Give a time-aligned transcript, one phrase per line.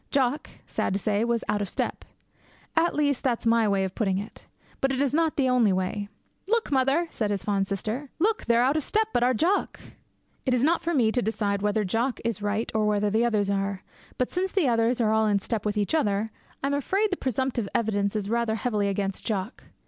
[0.09, 2.05] Jock, sad to say, was out of step.
[2.75, 4.47] At least that is my way of putting it.
[4.79, 6.09] But it is not the only way.
[6.47, 9.79] 'Look, mother!' said his fond sister, 'look, they're a' oot o' step but our Jock!'
[10.43, 13.51] It is not for me to decide whether Jock is right or whether the others
[13.51, 13.83] are.
[14.17, 16.31] But since the others are all in step with each other,
[16.63, 19.65] I am afraid the presumptive evidence is rather heavily against Jock.